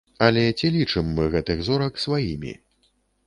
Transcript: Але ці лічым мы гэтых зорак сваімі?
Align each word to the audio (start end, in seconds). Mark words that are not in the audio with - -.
Але 0.27 0.43
ці 0.59 0.69
лічым 0.77 1.11
мы 1.19 1.27
гэтых 1.35 1.61
зорак 1.69 2.01
сваімі? 2.05 2.57